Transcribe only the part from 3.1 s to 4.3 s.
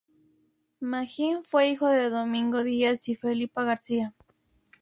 Felipa García.